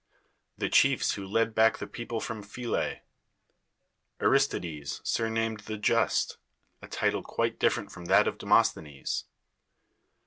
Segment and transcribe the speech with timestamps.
[0.57, 3.01] The chiefs who led back the people from Phyle?
[4.19, 6.37] Aris tides, surnamed the Just,
[6.81, 9.25] a title cpiite different from that of Demosthenes